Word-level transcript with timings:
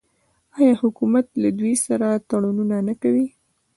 آیا 0.57 0.73
حکومت 0.81 1.25
له 1.41 1.49
دوی 1.59 1.73
سره 1.85 2.07
تړونونه 2.29 2.75
نه 2.87 2.93
کوي؟ 3.01 3.27